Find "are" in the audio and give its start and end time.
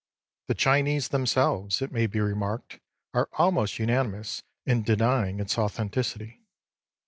3.13-3.29